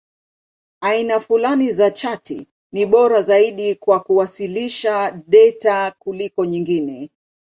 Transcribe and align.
Aina 0.81 1.19
fulani 1.19 1.71
za 1.73 1.91
chati 1.91 2.47
ni 2.71 2.85
bora 2.85 3.21
zaidi 3.21 3.75
kwa 3.75 3.99
kuwasilisha 3.99 5.11
data 5.27 5.93
kuliko 5.99 6.45
nyingine. 6.45 7.09